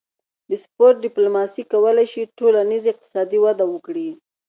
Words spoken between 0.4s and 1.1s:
د سپورت